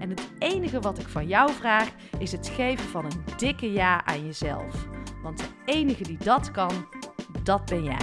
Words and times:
En 0.00 0.10
het 0.10 0.30
enige 0.38 0.80
wat 0.80 0.98
ik 0.98 1.08
van 1.08 1.26
jou 1.26 1.52
vraag 1.52 1.90
is 2.18 2.32
het 2.32 2.48
geven 2.48 2.88
van 2.88 3.04
een 3.04 3.24
dikke 3.36 3.72
ja 3.72 4.04
aan 4.04 4.24
jezelf. 4.24 4.88
Want 5.22 5.38
de 5.38 5.48
enige 5.64 6.02
die 6.02 6.18
dat 6.18 6.50
kan, 6.50 6.88
dat 7.42 7.64
ben 7.64 7.84
jij. 7.84 7.98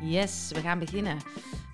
Yes, 0.00 0.50
we 0.54 0.60
gaan 0.60 0.78
beginnen. 0.78 1.16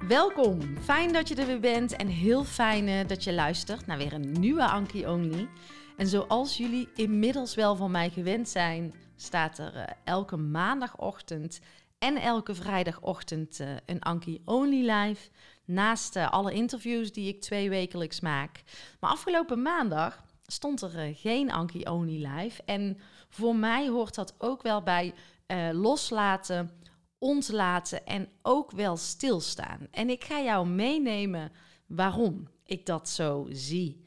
Welkom, 0.09 0.61
fijn 0.81 1.13
dat 1.13 1.29
je 1.29 1.35
er 1.35 1.47
weer 1.47 1.61
bent 1.61 1.97
en 1.97 2.07
heel 2.07 2.45
fijn 2.45 2.89
eh, 2.89 3.07
dat 3.07 3.25
je 3.25 3.33
luistert 3.33 3.87
naar 3.87 3.99
weer 3.99 4.13
een 4.13 4.33
nieuwe 4.33 4.65
Anki 4.65 5.07
Only. 5.07 5.49
En 5.97 6.07
zoals 6.07 6.57
jullie 6.57 6.89
inmiddels 6.95 7.55
wel 7.55 7.77
van 7.77 7.91
mij 7.91 8.11
gewend 8.11 8.49
zijn, 8.49 8.95
staat 9.17 9.59
er 9.59 9.75
eh, 9.75 9.85
elke 10.05 10.37
maandagochtend 10.37 11.61
en 11.99 12.17
elke 12.17 12.55
vrijdagochtend 12.55 13.61
uh, 13.61 13.69
een 13.87 14.03
Anki 14.03 14.43
Only 14.45 14.91
live. 14.91 15.31
Naast 15.65 16.17
alle 16.17 16.53
interviews 16.53 17.13
die 17.13 17.29
ik 17.29 17.41
twee 17.41 17.69
wekelijks 17.69 18.21
maak. 18.21 18.63
Maar 19.01 19.11
afgelopen 19.11 19.63
maandag 19.63 20.25
stond 20.47 20.83
er 20.83 21.15
geen 21.15 21.53
Anki 21.53 21.83
Only 21.83 22.27
live. 22.27 22.63
En 22.65 22.99
voor 23.29 23.57
mij 23.57 23.89
hoort 23.89 24.15
dat 24.15 24.35
ook 24.39 24.63
wel 24.63 24.83
bij 24.83 25.15
loslaten 25.73 26.71
ontlaten 27.19 28.07
en 28.07 28.29
ook 28.43 28.71
wel 28.71 28.97
stilstaan. 28.97 29.89
En 29.91 30.11
ik 30.11 30.25
ga 30.25 30.41
jou 30.41 30.67
meenemen 30.67 31.53
waarom 31.87 32.49
ik 32.65 32.87
dat 32.87 33.09
zo 33.09 33.47
zie. 33.51 34.05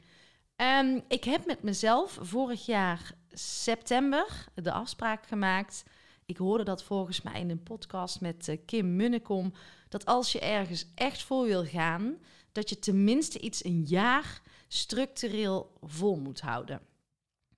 Um, 0.56 1.04
ik 1.08 1.24
heb 1.24 1.46
met 1.46 1.62
mezelf 1.62 2.18
vorig 2.20 2.66
jaar 2.66 3.12
september 3.32 4.46
de 4.54 4.72
afspraak 4.72 5.26
gemaakt. 5.26 5.84
Ik 6.32 6.38
hoorde 6.38 6.64
dat 6.64 6.82
volgens 6.82 7.22
mij 7.22 7.40
in 7.40 7.50
een 7.50 7.62
podcast 7.62 8.20
met 8.20 8.48
uh, 8.48 8.56
Kim 8.66 8.96
Munnekom. 8.96 9.52
Dat 9.88 10.06
als 10.06 10.32
je 10.32 10.40
ergens 10.40 10.86
echt 10.94 11.22
voor 11.22 11.44
wil 11.44 11.64
gaan, 11.64 12.16
dat 12.52 12.68
je 12.68 12.78
tenminste 12.78 13.40
iets 13.40 13.64
een 13.64 13.82
jaar 13.82 14.42
structureel 14.68 15.72
vol 15.82 16.16
moet 16.16 16.40
houden. 16.40 16.80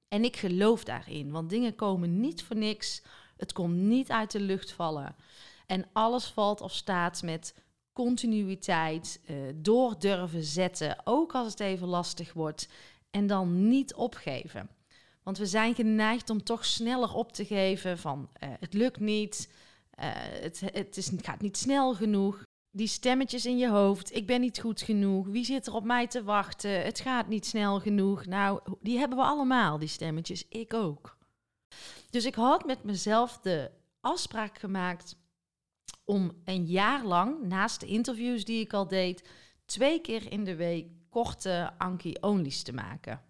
En 0.08 0.24
ik 0.24 0.36
geloof 0.36 0.84
daarin, 0.84 1.30
want 1.30 1.50
dingen 1.50 1.74
komen 1.74 2.20
niet 2.20 2.42
voor 2.42 2.56
niks. 2.56 3.02
Het 3.36 3.52
komt 3.52 3.76
niet 3.76 4.10
uit 4.10 4.30
de 4.30 4.40
lucht 4.40 4.72
vallen. 4.72 5.16
En 5.66 5.88
alles 5.92 6.26
valt 6.26 6.60
of 6.60 6.72
staat 6.72 7.22
met 7.22 7.54
continuïteit, 7.92 9.20
uh, 9.26 9.36
door 9.54 9.98
durven 9.98 10.44
zetten, 10.44 10.96
ook 11.04 11.34
als 11.34 11.50
het 11.50 11.60
even 11.60 11.88
lastig 11.88 12.32
wordt, 12.32 12.68
en 13.10 13.26
dan 13.26 13.68
niet 13.68 13.94
opgeven. 13.94 14.68
Want 15.24 15.38
we 15.38 15.46
zijn 15.46 15.74
geneigd 15.74 16.30
om 16.30 16.42
toch 16.42 16.64
sneller 16.64 17.14
op 17.14 17.32
te 17.32 17.44
geven 17.44 17.98
van 17.98 18.28
uh, 18.42 18.50
het 18.60 18.74
lukt 18.74 19.00
niet, 19.00 19.52
uh, 20.00 20.04
het, 20.14 20.60
het, 20.60 20.96
is, 20.96 21.10
gaat 21.16 21.40
niet 21.40 21.56
snel 21.56 21.94
genoeg. 21.94 22.42
Die 22.70 22.86
stemmetjes 22.86 23.46
in 23.46 23.58
je 23.58 23.68
hoofd, 23.68 24.14
ik 24.14 24.26
ben 24.26 24.40
niet 24.40 24.60
goed 24.60 24.82
genoeg, 24.82 25.26
wie 25.26 25.44
zit 25.44 25.66
er 25.66 25.74
op 25.74 25.84
mij 25.84 26.06
te 26.06 26.22
wachten, 26.22 26.84
het 26.84 27.00
gaat 27.00 27.28
niet 27.28 27.46
snel 27.46 27.80
genoeg. 27.80 28.26
Nou, 28.26 28.60
die 28.80 28.98
hebben 28.98 29.18
we 29.18 29.24
allemaal, 29.24 29.78
die 29.78 29.88
stemmetjes, 29.88 30.48
ik 30.48 30.74
ook. 30.74 31.16
Dus 32.10 32.24
ik 32.24 32.34
had 32.34 32.66
met 32.66 32.84
mezelf 32.84 33.38
de 33.38 33.70
afspraak 34.00 34.58
gemaakt 34.58 35.16
om 36.04 36.32
een 36.44 36.66
jaar 36.66 37.04
lang, 37.04 37.42
naast 37.42 37.80
de 37.80 37.86
interviews 37.86 38.44
die 38.44 38.60
ik 38.60 38.72
al 38.72 38.88
deed, 38.88 39.28
twee 39.64 40.00
keer 40.00 40.32
in 40.32 40.44
de 40.44 40.56
week 40.56 40.86
korte 41.08 41.72
Anki-onlys 41.78 42.62
te 42.62 42.72
maken. 42.72 43.22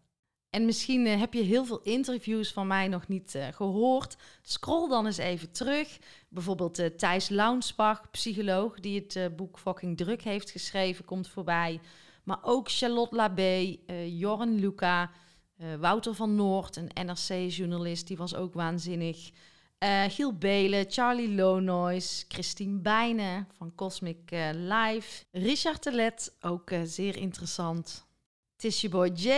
En 0.55 0.65
misschien 0.65 1.07
uh, 1.07 1.19
heb 1.19 1.35
je 1.35 1.43
heel 1.43 1.65
veel 1.65 1.81
interviews 1.83 2.53
van 2.53 2.67
mij 2.67 2.89
nog 2.89 3.09
niet 3.09 3.35
uh, 3.35 3.47
gehoord. 3.53 4.17
Scroll 4.43 4.89
dan 4.89 5.07
eens 5.07 5.17
even 5.17 5.53
terug. 5.53 5.99
Bijvoorbeeld 6.29 6.79
uh, 6.79 6.87
Thijs 6.87 7.29
Launsbach, 7.29 8.11
psycholoog, 8.11 8.81
die 8.81 9.07
het 9.07 9.37
boek 9.37 9.59
Fucking 9.59 9.97
Druk 9.97 10.23
heeft 10.23 10.51
geschreven, 10.51 11.05
komt 11.05 11.29
voorbij. 11.29 11.81
Maar 12.25 12.39
ook 12.43 12.71
Charlotte 12.71 13.17
Labé, 13.17 13.77
Jorren 14.07 14.55
Luca, 14.55 15.11
Wouter 15.81 16.15
van 16.15 16.35
Noord, 16.35 16.77
een 16.77 17.07
NRC-journalist, 17.07 18.07
die 18.07 18.17
was 18.17 18.35
ook 18.35 18.55
waanzinnig. 18.55 19.31
Giel 20.09 20.39
Belen, 20.39 20.85
Charlie 20.89 21.35
Lonois, 21.35 22.25
Christine 22.29 22.79
Bijnen 22.79 23.49
van 23.53 23.75
Cosmic 23.75 24.31
Live. 24.53 25.25
Richard 25.31 25.83
Telet, 25.83 26.37
ook 26.41 26.71
zeer 26.85 27.17
interessant. 27.17 28.07
Tishy 28.65 28.89
Boy 28.89 29.11
J 29.15 29.29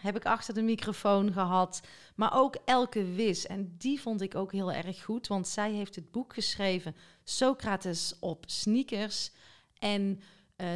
heb 0.00 0.16
ik 0.16 0.24
achter 0.24 0.54
de 0.54 0.62
microfoon 0.62 1.32
gehad. 1.32 1.80
Maar 2.14 2.34
ook 2.34 2.56
Elke 2.64 3.04
Wis. 3.04 3.46
En 3.46 3.74
die 3.78 4.00
vond 4.00 4.20
ik 4.20 4.34
ook 4.34 4.52
heel 4.52 4.72
erg 4.72 5.04
goed, 5.04 5.26
want 5.26 5.48
zij 5.48 5.72
heeft 5.72 5.94
het 5.94 6.10
boek 6.10 6.34
geschreven 6.34 6.96
Socrates 7.24 8.16
op 8.18 8.44
sneakers. 8.46 9.30
En 9.78 10.20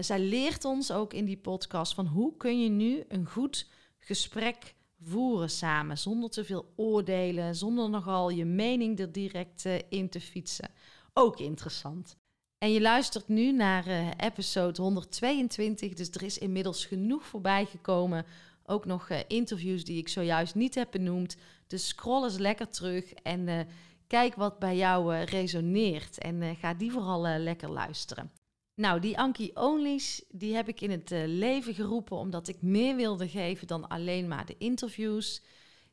zij 0.01 0.19
leert 0.19 0.65
ons 0.65 0.93
ook 0.93 1.13
in 1.13 1.25
die 1.25 1.37
podcast 1.37 1.95
van 1.95 2.07
hoe 2.07 2.37
kun 2.37 2.63
je 2.63 2.69
nu 2.69 3.05
een 3.09 3.27
goed 3.27 3.69
gesprek 3.99 4.75
voeren 5.03 5.51
samen, 5.51 5.99
zonder 5.99 6.31
te 6.31 6.45
veel 6.45 6.73
oordelen, 6.77 7.55
zonder 7.55 7.91
nogal 7.91 8.31
je 8.31 8.45
mening 8.45 8.99
er 8.99 9.13
direct 9.13 9.65
uh, 9.65 9.79
in 9.89 10.09
te 10.09 10.21
fietsen. 10.21 10.71
Ook 11.13 11.39
interessant. 11.39 12.17
En 12.59 12.73
je 12.73 12.81
luistert 12.81 13.29
nu 13.29 13.53
naar 13.53 13.87
uh, 13.87 14.09
episode 14.17 14.83
122, 14.83 15.95
dus 15.95 16.11
er 16.11 16.23
is 16.23 16.39
inmiddels 16.39 16.85
genoeg 16.85 17.25
voorbij 17.25 17.65
gekomen. 17.65 18.27
Ook 18.67 18.85
nog 18.85 19.11
uh, 19.11 19.19
interviews 19.29 19.85
die 19.85 19.99
ik 19.99 20.09
zojuist 20.09 20.55
niet 20.55 20.75
heb 20.75 20.91
benoemd. 20.91 21.37
Dus 21.67 21.89
scroll 21.89 22.25
eens 22.25 22.39
lekker 22.39 22.69
terug 22.69 23.13
en 23.13 23.69
kijk 24.07 24.35
wat 24.35 24.59
bij 24.59 24.77
jou 24.77 25.15
resoneert. 25.17 26.19
En 26.19 26.57
ga 26.57 26.75
die 26.75 26.93
vooral 26.93 27.39
lekker 27.39 27.71
luisteren. 27.71 28.31
Nou, 28.75 29.01
die 29.01 29.19
Anki 29.19 29.51
Onlys, 29.55 30.25
die 30.29 30.55
heb 30.55 30.69
ik 30.69 30.81
in 30.81 30.91
het 30.91 31.11
leven 31.27 31.75
geroepen 31.75 32.17
omdat 32.17 32.49
ik 32.49 32.63
meer 32.63 32.97
wilde 32.97 33.29
geven 33.29 33.67
dan 33.67 33.89
alleen 33.89 34.29
maar 34.29 34.47
de 34.47 34.57
interviews. 34.59 35.43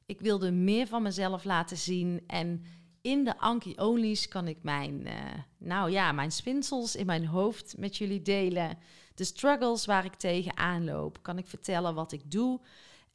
Ik 0.06 0.20
wilde 0.20 0.52
meer 0.52 0.88
van 0.88 1.02
mezelf 1.02 1.44
laten 1.44 1.78
zien 1.78 2.24
en 2.28 2.64
in 3.02 3.24
de 3.24 3.38
Anki 3.38 3.74
Onlys 3.76 4.28
kan 4.28 4.48
ik 4.48 4.58
mijn, 4.62 5.08
uh, 5.08 5.14
nou 5.58 5.92
ja, 5.92 6.12
mijn 6.12 6.32
spinsels 6.32 6.96
in 6.96 7.06
mijn 7.06 7.26
hoofd 7.26 7.78
met 7.78 7.98
jullie 7.98 8.22
delen. 8.22 8.78
De 9.16 9.24
struggles 9.24 9.86
waar 9.86 10.06
ik 10.06 10.14
tegenaan 10.16 10.84
loop, 10.84 11.22
kan 11.22 11.38
ik 11.38 11.48
vertellen 11.48 11.96
wat 11.96 12.12
ik 12.12 12.32
doe. 12.32 12.60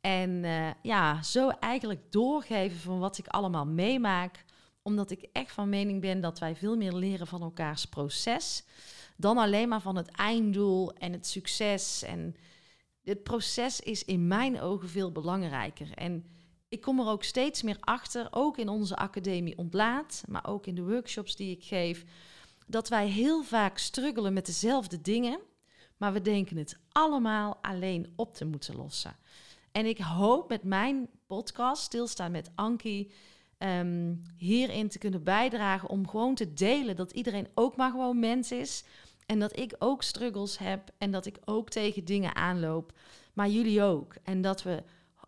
En 0.00 0.30
uh, 0.30 0.70
ja, 0.82 1.22
zo 1.22 1.48
eigenlijk 1.48 2.12
doorgeven 2.12 2.78
van 2.78 2.98
wat 2.98 3.18
ik 3.18 3.26
allemaal 3.26 3.66
meemaak. 3.66 4.44
Omdat 4.82 5.10
ik 5.10 5.28
echt 5.32 5.52
van 5.52 5.68
mening 5.68 6.00
ben 6.00 6.20
dat 6.20 6.38
wij 6.38 6.56
veel 6.56 6.76
meer 6.76 6.92
leren 6.92 7.26
van 7.26 7.42
elkaars 7.42 7.84
proces 7.84 8.64
dan 9.16 9.38
alleen 9.38 9.68
maar 9.68 9.80
van 9.80 9.96
het 9.96 10.10
einddoel 10.10 10.92
en 10.92 11.12
het 11.12 11.26
succes. 11.26 12.02
En 12.02 12.36
het 13.02 13.22
proces 13.22 13.80
is 13.80 14.04
in 14.04 14.26
mijn 14.26 14.60
ogen 14.60 14.88
veel 14.88 15.12
belangrijker. 15.12 15.92
En 15.94 16.24
ik 16.68 16.80
kom 16.80 17.00
er 17.00 17.06
ook 17.06 17.24
steeds 17.24 17.62
meer 17.62 17.76
achter, 17.80 18.28
ook 18.30 18.58
in 18.58 18.68
onze 18.68 18.96
academie 18.96 19.58
ontlaat, 19.58 20.24
maar 20.28 20.46
ook 20.46 20.66
in 20.66 20.74
de 20.74 20.82
workshops 20.82 21.36
die 21.36 21.56
ik 21.56 21.64
geef, 21.64 22.04
dat 22.66 22.88
wij 22.88 23.08
heel 23.08 23.42
vaak 23.42 23.78
struggelen 23.78 24.32
met 24.32 24.46
dezelfde 24.46 25.00
dingen, 25.00 25.38
maar 25.96 26.12
we 26.12 26.22
denken 26.22 26.56
het 26.56 26.78
allemaal 26.92 27.58
alleen 27.60 28.12
op 28.16 28.34
te 28.34 28.44
moeten 28.44 28.76
lossen. 28.76 29.16
En 29.72 29.86
ik 29.86 29.98
hoop 29.98 30.48
met 30.48 30.62
mijn 30.62 31.08
podcast, 31.26 31.82
Stilstaan 31.82 32.30
met 32.30 32.50
Anki, 32.54 33.12
um, 33.58 34.22
hierin 34.36 34.88
te 34.88 34.98
kunnen 34.98 35.22
bijdragen 35.22 35.88
om 35.88 36.08
gewoon 36.08 36.34
te 36.34 36.52
delen 36.52 36.96
dat 36.96 37.12
iedereen 37.12 37.48
ook 37.54 37.76
maar 37.76 37.90
gewoon 37.90 38.18
mens 38.18 38.52
is 38.52 38.84
En 39.26 39.38
dat 39.38 39.58
ik 39.58 39.74
ook 39.78 40.02
struggles 40.02 40.58
heb 40.58 40.90
en 40.98 41.10
dat 41.10 41.26
ik 41.26 41.38
ook 41.44 41.70
tegen 41.70 42.04
dingen 42.04 42.34
aanloop. 42.34 42.92
Maar 43.32 43.48
jullie 43.48 43.82
ook. 43.82 44.14
En 44.22 44.40
dat 44.40 44.62
we, 44.62 44.82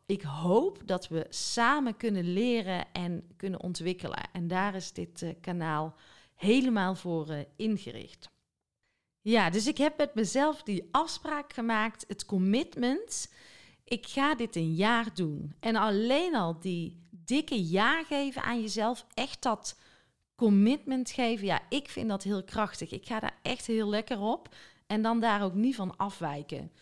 ik 0.08 0.22
hoop 0.22 0.78
dat 0.84 1.08
we 1.08 1.26
samen 1.28 1.96
kunnen 1.96 2.32
leren 2.32 2.92
en 2.92 3.32
kunnen 3.36 3.60
ontwikkelen. 3.60 4.28
En 4.32 4.48
daar 4.48 4.74
is 4.74 4.92
dit 4.92 5.22
uh, 5.22 5.30
kanaal 5.40 5.94
helemaal 6.34 6.94
voor 6.94 7.30
uh, 7.30 7.38
ingericht. 7.56 8.30
Ja, 9.20 9.50
dus 9.50 9.66
ik 9.66 9.78
heb 9.78 9.96
met 9.96 10.14
mezelf 10.14 10.62
die 10.62 10.88
afspraak 10.90 11.52
gemaakt, 11.52 12.04
het 12.06 12.24
commitment. 12.24 13.32
Ik 13.84 14.06
ga 14.06 14.34
dit 14.34 14.56
een 14.56 14.74
jaar 14.74 15.14
doen. 15.14 15.54
En 15.60 15.76
alleen 15.76 16.34
al 16.34 16.60
die 16.60 17.02
dikke 17.10 17.68
ja 17.68 18.02
geven 18.02 18.42
aan 18.42 18.60
jezelf, 18.60 19.06
echt 19.14 19.42
dat 19.42 19.78
commitment 20.34 21.10
geven, 21.10 21.46
ja, 21.46 21.60
ik 21.68 21.88
vind 21.88 22.08
dat 22.08 22.22
heel 22.22 22.44
krachtig. 22.44 22.90
Ik 22.90 23.06
ga 23.06 23.20
daar 23.20 23.38
echt 23.42 23.66
heel 23.66 23.88
lekker 23.88 24.20
op 24.20 24.54
en 24.86 25.02
dan 25.02 25.20
daar 25.20 25.42
ook 25.42 25.54
niet 25.54 25.74
van 25.74 25.96
afwijken. 25.96 26.72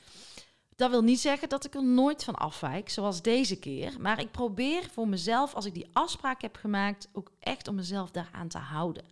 Dat 0.76 0.90
wil 0.90 1.02
niet 1.02 1.20
zeggen 1.20 1.48
dat 1.48 1.64
ik 1.64 1.74
er 1.74 1.84
nooit 1.84 2.24
van 2.24 2.34
afwijk, 2.34 2.88
zoals 2.88 3.22
deze 3.22 3.58
keer. 3.58 4.00
Maar 4.00 4.20
ik 4.20 4.30
probeer 4.30 4.88
voor 4.92 5.08
mezelf, 5.08 5.54
als 5.54 5.64
ik 5.64 5.74
die 5.74 5.88
afspraak 5.92 6.42
heb 6.42 6.56
gemaakt, 6.56 7.08
ook 7.12 7.32
echt 7.40 7.68
om 7.68 7.74
mezelf 7.74 8.10
daaraan 8.10 8.48
te 8.48 8.58
houden. 8.58 9.04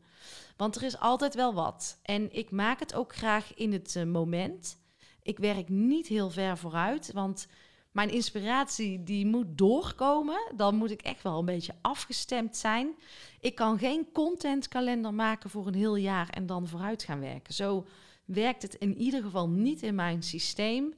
Want 0.56 0.76
er 0.76 0.82
is 0.82 0.98
altijd 0.98 1.34
wel 1.34 1.54
wat. 1.54 1.98
En 2.02 2.32
ik 2.32 2.50
maak 2.50 2.80
het 2.80 2.94
ook 2.94 3.14
graag 3.14 3.54
in 3.54 3.72
het 3.72 3.94
uh, 3.94 4.04
moment. 4.04 4.78
Ik 5.22 5.38
werk 5.38 5.68
niet 5.68 6.06
heel 6.06 6.30
ver 6.30 6.58
vooruit, 6.58 7.12
want 7.12 7.46
mijn 7.90 8.10
inspiratie 8.10 9.02
die 9.02 9.26
moet 9.26 9.58
doorkomen. 9.58 10.52
Dan 10.56 10.74
moet 10.74 10.90
ik 10.90 11.02
echt 11.02 11.22
wel 11.22 11.38
een 11.38 11.44
beetje 11.44 11.74
afgestemd 11.80 12.56
zijn. 12.56 12.94
Ik 13.40 13.54
kan 13.54 13.78
geen 13.78 14.08
contentkalender 14.12 15.14
maken 15.14 15.50
voor 15.50 15.66
een 15.66 15.74
heel 15.74 15.96
jaar 15.96 16.28
en 16.28 16.46
dan 16.46 16.68
vooruit 16.68 17.02
gaan 17.02 17.20
werken. 17.20 17.54
Zo 17.54 17.86
werkt 18.24 18.62
het 18.62 18.74
in 18.74 18.96
ieder 18.96 19.22
geval 19.22 19.48
niet 19.48 19.82
in 19.82 19.94
mijn 19.94 20.22
systeem, 20.22 20.94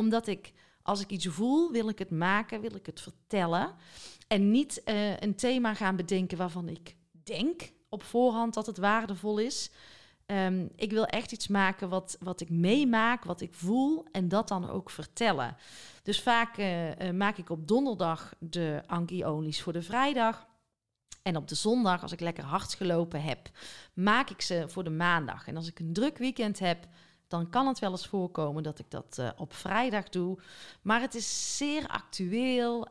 omdat 0.00 0.26
ik 0.26 0.52
als 0.82 1.00
ik 1.00 1.10
iets 1.10 1.26
voel, 1.26 1.70
wil 1.70 1.88
ik 1.88 1.98
het 1.98 2.10
maken, 2.10 2.60
wil 2.60 2.74
ik 2.74 2.86
het 2.86 3.00
vertellen. 3.00 3.74
En 4.28 4.50
niet 4.50 4.82
uh, 4.84 5.16
een 5.16 5.34
thema 5.34 5.74
gaan 5.74 5.96
bedenken 5.96 6.38
waarvan 6.38 6.68
ik 6.68 6.96
denk 7.10 7.72
op 7.88 8.02
voorhand 8.02 8.54
dat 8.54 8.66
het 8.66 8.78
waardevol 8.78 9.38
is. 9.38 9.70
Um, 10.26 10.70
ik 10.76 10.90
wil 10.90 11.06
echt 11.06 11.32
iets 11.32 11.48
maken 11.48 11.88
wat, 11.88 12.16
wat 12.20 12.40
ik 12.40 12.50
meemaak, 12.50 13.24
wat 13.24 13.40
ik 13.40 13.54
voel 13.54 14.06
en 14.12 14.28
dat 14.28 14.48
dan 14.48 14.70
ook 14.70 14.90
vertellen. 14.90 15.56
Dus 16.02 16.20
vaak 16.20 16.58
uh, 16.58 16.88
uh, 16.88 17.10
maak 17.10 17.36
ik 17.36 17.50
op 17.50 17.68
donderdag 17.68 18.34
de 18.38 18.82
Anki 18.86 19.52
voor 19.52 19.72
de 19.72 19.82
vrijdag. 19.82 20.46
En 21.22 21.36
op 21.36 21.48
de 21.48 21.54
zondag, 21.54 22.02
als 22.02 22.12
ik 22.12 22.20
lekker 22.20 22.44
hard 22.44 22.74
gelopen 22.74 23.22
heb, 23.22 23.50
maak 23.94 24.30
ik 24.30 24.40
ze 24.40 24.64
voor 24.66 24.84
de 24.84 24.90
maandag. 24.90 25.46
En 25.46 25.56
als 25.56 25.68
ik 25.68 25.78
een 25.78 25.92
druk 25.92 26.18
weekend 26.18 26.58
heb, 26.58 26.86
dan 27.30 27.50
kan 27.50 27.66
het 27.66 27.78
wel 27.78 27.90
eens 27.90 28.06
voorkomen 28.06 28.62
dat 28.62 28.78
ik 28.78 28.90
dat 28.90 29.16
uh, 29.20 29.28
op 29.36 29.52
vrijdag 29.52 30.08
doe. 30.08 30.38
Maar 30.82 31.00
het 31.00 31.14
is 31.14 31.56
zeer 31.56 31.86
actueel, 31.88 32.86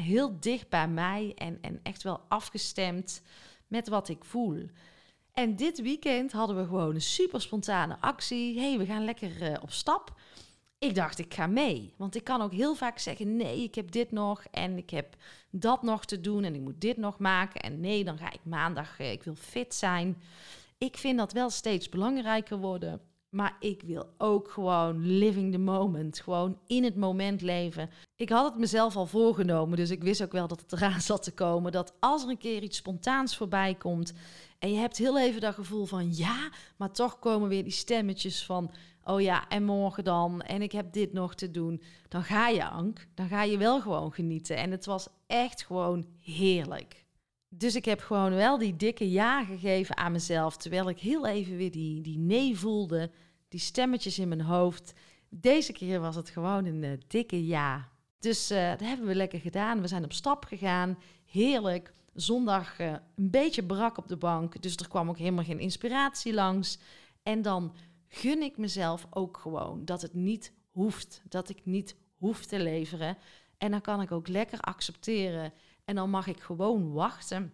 heel 0.00 0.40
dicht 0.40 0.68
bij 0.68 0.88
mij 0.88 1.32
en, 1.34 1.58
en 1.60 1.80
echt 1.82 2.02
wel 2.02 2.20
afgestemd 2.28 3.22
met 3.66 3.88
wat 3.88 4.08
ik 4.08 4.24
voel. 4.24 4.68
En 5.32 5.56
dit 5.56 5.80
weekend 5.80 6.32
hadden 6.32 6.56
we 6.56 6.64
gewoon 6.64 6.94
een 6.94 7.00
super 7.00 7.40
spontane 7.40 7.96
actie. 8.00 8.58
hey, 8.58 8.78
we 8.78 8.86
gaan 8.86 9.04
lekker 9.04 9.42
uh, 9.42 9.56
op 9.62 9.70
stap. 9.70 10.20
Ik 10.78 10.94
dacht, 10.94 11.18
ik 11.18 11.34
ga 11.34 11.46
mee. 11.46 11.94
Want 11.96 12.14
ik 12.14 12.24
kan 12.24 12.42
ook 12.42 12.52
heel 12.52 12.74
vaak 12.74 12.98
zeggen: 12.98 13.36
nee, 13.36 13.62
ik 13.62 13.74
heb 13.74 13.90
dit 13.90 14.12
nog 14.12 14.44
en 14.50 14.76
ik 14.76 14.90
heb 14.90 15.16
dat 15.50 15.82
nog 15.82 16.04
te 16.04 16.20
doen 16.20 16.44
en 16.44 16.54
ik 16.54 16.60
moet 16.60 16.80
dit 16.80 16.96
nog 16.96 17.18
maken. 17.18 17.60
En 17.60 17.80
nee, 17.80 18.04
dan 18.04 18.18
ga 18.18 18.32
ik 18.32 18.40
maandag, 18.42 19.00
uh, 19.00 19.12
ik 19.12 19.22
wil 19.22 19.34
fit 19.34 19.74
zijn. 19.74 20.22
Ik 20.78 20.96
vind 20.96 21.18
dat 21.18 21.32
wel 21.32 21.50
steeds 21.50 21.88
belangrijker 21.88 22.58
worden. 22.58 23.00
Maar 23.34 23.56
ik 23.60 23.82
wil 23.82 24.06
ook 24.18 24.50
gewoon 24.50 25.06
living 25.06 25.52
the 25.52 25.58
moment. 25.58 26.20
Gewoon 26.20 26.58
in 26.66 26.84
het 26.84 26.96
moment 26.96 27.40
leven. 27.40 27.90
Ik 28.16 28.28
had 28.28 28.44
het 28.44 28.60
mezelf 28.60 28.96
al 28.96 29.06
voorgenomen, 29.06 29.76
dus 29.76 29.90
ik 29.90 30.02
wist 30.02 30.22
ook 30.22 30.32
wel 30.32 30.48
dat 30.48 30.60
het 30.60 30.72
eraan 30.72 31.00
zat 31.10 31.22
te 31.22 31.32
komen. 31.32 31.72
Dat 31.72 31.94
als 32.00 32.22
er 32.22 32.28
een 32.28 32.38
keer 32.38 32.62
iets 32.62 32.76
spontaans 32.76 33.36
voorbij 33.36 33.74
komt. 33.74 34.12
En 34.58 34.72
je 34.72 34.78
hebt 34.78 34.96
heel 34.96 35.18
even 35.18 35.40
dat 35.40 35.54
gevoel 35.54 35.84
van 35.84 36.16
ja, 36.16 36.50
maar 36.76 36.90
toch 36.90 37.18
komen 37.18 37.48
weer 37.48 37.62
die 37.62 37.72
stemmetjes 37.72 38.44
van. 38.44 38.70
Oh 39.04 39.20
ja, 39.20 39.48
en 39.48 39.64
morgen 39.64 40.04
dan. 40.04 40.42
En 40.42 40.62
ik 40.62 40.72
heb 40.72 40.92
dit 40.92 41.12
nog 41.12 41.34
te 41.34 41.50
doen. 41.50 41.82
Dan 42.08 42.22
ga 42.22 42.48
je, 42.48 42.68
Ank. 42.68 43.06
Dan 43.14 43.28
ga 43.28 43.42
je 43.42 43.58
wel 43.58 43.80
gewoon 43.80 44.12
genieten. 44.12 44.56
En 44.56 44.70
het 44.70 44.84
was 44.84 45.08
echt 45.26 45.64
gewoon 45.64 46.06
heerlijk. 46.20 47.01
Dus 47.54 47.74
ik 47.74 47.84
heb 47.84 48.00
gewoon 48.00 48.34
wel 48.34 48.58
die 48.58 48.76
dikke 48.76 49.10
ja 49.10 49.44
gegeven 49.44 49.96
aan 49.96 50.12
mezelf. 50.12 50.56
Terwijl 50.56 50.88
ik 50.88 50.98
heel 50.98 51.26
even 51.26 51.56
weer 51.56 51.70
die, 51.70 52.00
die 52.00 52.18
nee 52.18 52.58
voelde. 52.58 53.10
Die 53.48 53.60
stemmetjes 53.60 54.18
in 54.18 54.28
mijn 54.28 54.40
hoofd. 54.40 54.92
Deze 55.28 55.72
keer 55.72 56.00
was 56.00 56.16
het 56.16 56.30
gewoon 56.30 56.64
een 56.64 56.82
uh, 56.82 56.90
dikke 57.06 57.46
ja. 57.46 57.88
Dus 58.18 58.50
uh, 58.50 58.70
dat 58.70 58.80
hebben 58.80 59.06
we 59.06 59.14
lekker 59.14 59.40
gedaan. 59.40 59.80
We 59.80 59.88
zijn 59.88 60.04
op 60.04 60.12
stap 60.12 60.44
gegaan. 60.44 60.98
Heerlijk. 61.24 61.92
Zondag 62.14 62.80
uh, 62.80 62.92
een 63.16 63.30
beetje 63.30 63.64
brak 63.64 63.98
op 63.98 64.08
de 64.08 64.16
bank. 64.16 64.62
Dus 64.62 64.76
er 64.76 64.88
kwam 64.88 65.08
ook 65.08 65.18
helemaal 65.18 65.44
geen 65.44 65.60
inspiratie 65.60 66.34
langs. 66.34 66.78
En 67.22 67.42
dan 67.42 67.74
gun 68.08 68.42
ik 68.42 68.56
mezelf 68.56 69.06
ook 69.10 69.36
gewoon 69.36 69.84
dat 69.84 70.02
het 70.02 70.14
niet 70.14 70.52
hoeft. 70.70 71.22
Dat 71.28 71.48
ik 71.48 71.60
niet 71.64 71.96
hoef 72.16 72.44
te 72.44 72.58
leveren. 72.58 73.16
En 73.58 73.70
dan 73.70 73.80
kan 73.80 74.00
ik 74.00 74.12
ook 74.12 74.28
lekker 74.28 74.60
accepteren 74.60 75.52
en 75.84 75.94
dan 75.94 76.10
mag 76.10 76.26
ik 76.26 76.40
gewoon 76.40 76.92
wachten 76.92 77.52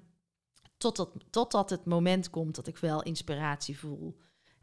totdat, 0.76 1.10
totdat 1.30 1.70
het 1.70 1.84
moment 1.84 2.30
komt 2.30 2.54
dat 2.54 2.66
ik 2.66 2.76
wel 2.76 3.02
inspiratie 3.02 3.78
voel. 3.78 4.16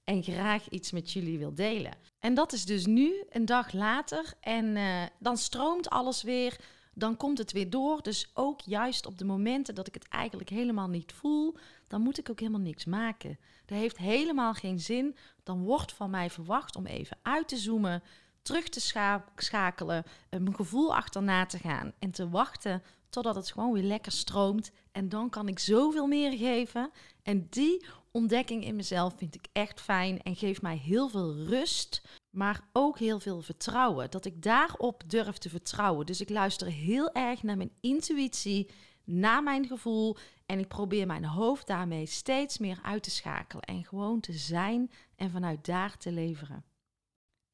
En 0.03 0.23
graag 0.23 0.69
iets 0.69 0.91
met 0.91 1.11
jullie 1.11 1.37
wil 1.37 1.55
delen. 1.55 1.97
En 2.19 2.33
dat 2.33 2.53
is 2.53 2.65
dus 2.65 2.85
nu, 2.85 3.23
een 3.29 3.45
dag 3.45 3.71
later. 3.71 4.33
En 4.39 4.65
uh, 4.65 5.03
dan 5.19 5.37
stroomt 5.37 5.89
alles 5.89 6.23
weer. 6.23 6.59
Dan 6.93 7.17
komt 7.17 7.37
het 7.37 7.51
weer 7.51 7.69
door. 7.69 8.01
Dus 8.01 8.31
ook 8.33 8.61
juist 8.61 9.05
op 9.05 9.17
de 9.17 9.25
momenten 9.25 9.75
dat 9.75 9.87
ik 9.87 9.93
het 9.93 10.07
eigenlijk 10.07 10.49
helemaal 10.49 10.87
niet 10.87 11.13
voel, 11.13 11.55
dan 11.87 12.01
moet 12.01 12.17
ik 12.17 12.29
ook 12.29 12.39
helemaal 12.39 12.59
niks 12.59 12.85
maken. 12.85 13.39
Dat 13.65 13.77
heeft 13.77 13.97
helemaal 13.97 14.53
geen 14.53 14.79
zin. 14.79 15.15
Dan 15.43 15.63
wordt 15.63 15.93
van 15.93 16.09
mij 16.09 16.29
verwacht 16.29 16.75
om 16.75 16.85
even 16.85 17.17
uit 17.21 17.47
te 17.47 17.57
zoomen, 17.57 18.03
terug 18.41 18.69
te 18.69 18.79
scha 18.79 19.25
schakelen, 19.35 20.03
mijn 20.29 20.55
gevoel 20.55 20.95
achterna 20.95 21.45
te 21.45 21.57
gaan 21.57 21.93
en 21.99 22.11
te 22.11 22.29
wachten 22.29 22.83
totdat 23.15 23.35
het 23.35 23.51
gewoon 23.51 23.73
weer 23.73 23.83
lekker 23.83 24.11
stroomt. 24.11 24.71
En 24.91 25.09
dan 25.09 25.29
kan 25.29 25.47
ik 25.47 25.59
zoveel 25.59 26.07
meer 26.07 26.37
geven. 26.37 26.91
En 27.23 27.47
die 27.49 27.85
ontdekking 28.11 28.65
in 28.65 28.75
mezelf 28.75 29.13
vind 29.17 29.35
ik 29.35 29.47
echt 29.51 29.81
fijn 29.81 30.21
en 30.21 30.35
geeft 30.35 30.61
mij 30.61 30.77
heel 30.77 31.09
veel 31.09 31.35
rust, 31.35 32.01
maar 32.29 32.61
ook 32.73 32.99
heel 32.99 33.19
veel 33.19 33.41
vertrouwen. 33.41 34.11
Dat 34.11 34.25
ik 34.25 34.41
daarop 34.41 35.03
durf 35.07 35.37
te 35.37 35.49
vertrouwen. 35.49 36.05
Dus 36.05 36.21
ik 36.21 36.29
luister 36.29 36.67
heel 36.67 37.11
erg 37.11 37.43
naar 37.43 37.57
mijn 37.57 37.71
intuïtie, 37.81 38.69
naar 39.03 39.43
mijn 39.43 39.67
gevoel. 39.67 40.17
En 40.45 40.59
ik 40.59 40.67
probeer 40.67 41.05
mijn 41.07 41.25
hoofd 41.25 41.67
daarmee 41.67 42.05
steeds 42.05 42.57
meer 42.57 42.79
uit 42.83 43.03
te 43.03 43.11
schakelen 43.11 43.63
en 43.63 43.85
gewoon 43.85 44.19
te 44.19 44.33
zijn 44.33 44.91
en 45.15 45.31
vanuit 45.31 45.65
daar 45.65 45.97
te 45.97 46.11
leveren. 46.11 46.63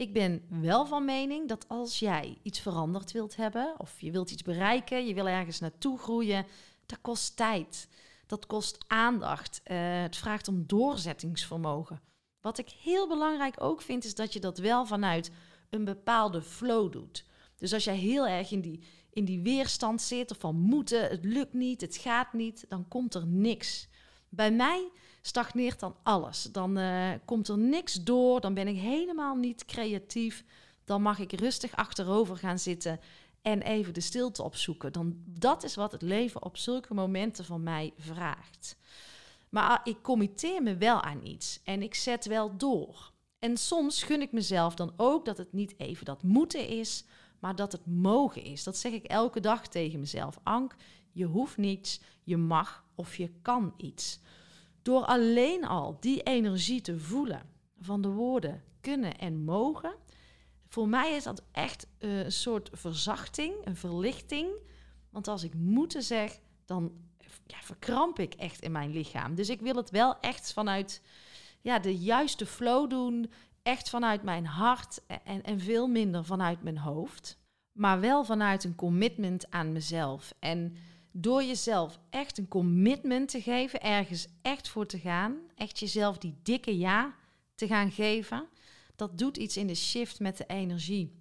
Ik 0.02 0.14
ben 0.14 0.46
wel 0.50 0.86
van 0.86 1.06
mening 1.06 1.48
dat 1.48 1.68
als 1.68 2.00
jij 2.00 2.38
iets 2.44 2.60
veranderd 2.60 3.12
wilt 3.12 3.36
hebben, 3.36 3.74
of 3.78 4.02
je 4.02 4.12
wilt 4.12 4.32
iets 4.32 4.42
bereiken, 4.42 5.08
je 5.08 5.14
wil 5.14 5.28
ergens 5.28 5.60
naartoe 5.60 5.98
groeien, 5.98 6.46
dat 6.86 7.02
kost 7.02 7.36
tijd. 7.36 7.88
Dat 8.26 8.46
kost 8.46 8.86
aandacht. 8.88 9.62
Uh, 9.66 10.02
het 10.02 10.16
vraagt 10.16 10.48
om 10.48 10.64
doorzettingsvermogen. 10.68 12.02
Wat 12.40 12.58
ik 12.58 12.70
heel 12.70 13.08
belangrijk 13.08 13.56
ook 13.64 13.82
vind, 13.82 14.04
is 14.04 14.16
dat 14.16 14.34
je 14.34 14.40
dat 14.40 14.58
wel 14.58 14.86
vanuit 14.86 15.32
een 15.70 15.86
bepaalde 15.86 16.42
flow 16.42 16.92
doet. 16.92 17.26
Dus 17.58 17.74
als 17.74 17.84
jij 17.84 17.98
heel 17.98 18.28
erg 18.28 18.52
in 18.52 18.62
die, 18.62 18.84
in 19.10 19.26
die 19.26 19.42
weerstand 19.42 20.02
zit 20.02 20.32
of 20.32 20.38
van 20.38 20.56
moeten, 20.56 21.10
het 21.10 21.26
lukt 21.26 21.54
niet, 21.54 21.82
het 21.82 21.98
gaat 21.98 22.34
niet, 22.34 22.66
dan 22.68 22.88
komt 22.88 23.14
er 23.14 23.28
niks. 23.28 23.88
Bij 24.34 24.52
mij 24.52 24.90
stagneert 25.22 25.80
dan 25.80 25.96
alles. 26.04 26.44
Dan 26.44 26.78
uh, 26.78 27.10
komt 27.26 27.48
er 27.48 27.58
niks 27.58 27.94
door, 27.94 28.42
dan 28.42 28.54
ben 28.54 28.68
ik 28.68 28.78
helemaal 28.78 29.36
niet 29.36 29.66
creatief. 29.66 30.44
Dan 30.86 31.02
mag 31.02 31.20
ik 31.20 31.32
rustig 31.32 31.76
achterover 31.76 32.38
gaan 32.38 32.60
zitten 32.60 33.00
en 33.42 33.62
even 33.62 33.94
de 33.94 34.02
stilte 34.02 34.44
opzoeken. 34.44 34.94
Dan, 34.94 35.16
dat 35.26 35.64
is 35.64 35.76
wat 35.76 35.92
het 35.92 36.02
leven 36.02 36.44
op 36.44 36.58
zulke 36.58 36.94
momenten 36.94 37.46
van 37.46 37.64
mij 37.64 37.94
vraagt. 37.98 38.76
Maar 39.50 39.70
ah, 39.70 39.80
ik 39.84 40.02
committeer 40.02 40.64
me 40.64 40.78
wel 40.78 41.02
aan 41.02 41.26
iets 41.26 41.60
en 41.64 41.82
ik 41.82 41.96
zet 41.96 42.26
wel 42.26 42.58
door. 42.58 43.12
En 43.40 43.58
soms 43.58 44.04
gun 44.04 44.22
ik 44.22 44.32
mezelf 44.32 44.76
dan 44.76 44.94
ook 44.98 45.26
dat 45.26 45.38
het 45.38 45.54
niet 45.54 45.74
even 45.78 46.06
dat 46.06 46.24
moeten 46.24 46.68
is, 46.68 47.04
maar 47.40 47.56
dat 47.56 47.72
het 47.72 47.86
mogen 47.86 48.44
is. 48.44 48.64
Dat 48.64 48.78
zeg 48.78 48.92
ik 48.92 49.06
elke 49.06 49.40
dag 49.40 49.68
tegen 49.68 50.00
mezelf. 50.00 50.40
Ank, 50.44 50.76
je 51.12 51.26
hoeft 51.26 51.58
niets, 51.58 52.02
je 52.24 52.38
mag 52.38 52.86
of 52.96 53.16
je 53.16 53.32
kan 53.42 53.74
iets. 53.78 54.20
Door 54.82 55.06
alleen 55.06 55.66
al 55.66 55.98
die 56.00 56.24
energie 56.24 56.82
te 56.82 57.00
voelen 57.00 57.42
van 57.80 58.02
de 58.02 58.10
woorden 58.10 58.64
kunnen 58.82 59.18
en 59.18 59.44
mogen, 59.44 59.96
voor 60.72 60.88
mij 60.88 61.16
is 61.16 61.24
dat 61.24 61.44
echt 61.52 61.88
eh, 61.98 62.20
een 62.20 62.32
soort 62.32 62.70
verzachting, 62.74 63.54
een 63.64 63.76
verlichting. 63.76 64.52
Want 65.10 65.28
als 65.28 65.44
ik 65.44 65.54
moeten 65.54 66.04
zeg, 66.04 66.40
dan 66.66 66.92
ja, 67.46 67.58
verkramp 67.62 68.20
ik 68.20 68.34
echt 68.34 68.62
in 68.62 68.72
mijn 68.72 68.92
lichaam. 68.92 69.36
Dus 69.36 69.50
ik 69.50 69.62
wil 69.62 69.76
het 69.76 69.90
wel 69.90 70.20
echt 70.20 70.54
vanuit 70.54 71.02
ja, 71.62 71.80
de 71.80 71.98
juiste 71.98 72.46
flow 72.46 72.90
doen, 72.90 73.32
echt 73.64 73.90
vanuit 73.90 74.24
mijn 74.24 74.46
hart 74.46 75.02
en, 75.24 75.44
en 75.44 75.60
veel 75.60 75.88
minder 75.88 76.26
vanuit 76.26 76.64
mijn 76.64 76.78
hoofd. 76.78 77.40
Maar 77.72 78.00
wel 78.00 78.24
vanuit 78.24 78.64
een 78.64 78.76
commitment 78.76 79.52
aan 79.52 79.72
mezelf. 79.72 80.34
En 80.40 80.76
door 81.12 81.44
jezelf 81.44 82.00
echt 82.10 82.38
een 82.38 82.48
commitment 82.48 83.30
te 83.30 83.42
geven, 83.42 83.82
ergens 83.82 84.28
echt 84.42 84.70
voor 84.70 84.86
te 84.86 85.00
gaan, 85.00 85.38
echt 85.56 85.80
jezelf 85.80 86.18
die 86.18 86.36
dikke 86.44 86.78
ja 86.78 87.16
te 87.56 87.68
gaan 87.68 87.92
geven, 87.92 88.48
dat 88.96 89.18
doet 89.18 89.38
iets 89.38 89.58
in 89.58 89.68
de 89.68 89.76
shift 89.76 90.20
met 90.20 90.38
de 90.38 90.46
energie. 90.48 91.20